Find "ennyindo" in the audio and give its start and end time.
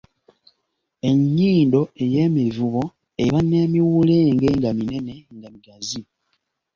1.09-1.81